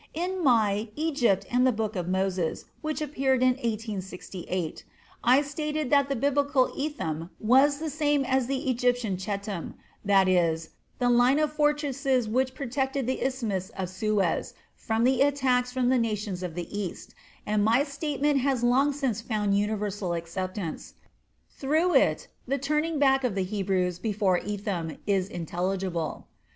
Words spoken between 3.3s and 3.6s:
in